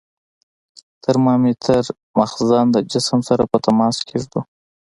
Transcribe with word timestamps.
د 0.81 0.81
ترمامتر 1.03 1.81
مخزن 2.19 2.65
د 2.75 2.77
جسم 2.91 3.19
سره 3.29 3.43
په 3.51 3.57
تماس 3.65 3.95
کې 4.07 4.15
ږدو. 4.23 4.41